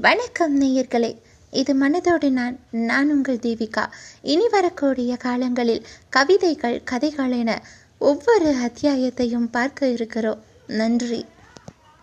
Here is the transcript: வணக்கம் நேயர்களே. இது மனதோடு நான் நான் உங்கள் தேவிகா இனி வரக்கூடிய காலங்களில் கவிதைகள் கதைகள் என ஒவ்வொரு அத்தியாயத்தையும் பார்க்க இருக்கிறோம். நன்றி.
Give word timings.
வணக்கம் 0.00 0.60
நேயர்களே. 0.60 1.16
இது 1.50 1.74
மனதோடு 1.74 2.30
நான் 2.30 2.58
நான் 2.70 3.10
உங்கள் 3.10 3.36
தேவிகா 3.36 3.86
இனி 4.22 4.48
வரக்கூடிய 4.48 5.16
காலங்களில் 5.16 5.82
கவிதைகள் 6.08 6.82
கதைகள் 6.84 7.30
என 7.30 7.62
ஒவ்வொரு 7.98 8.54
அத்தியாயத்தையும் 8.54 9.48
பார்க்க 9.50 9.88
இருக்கிறோம். 9.88 10.42
நன்றி. 10.66 11.24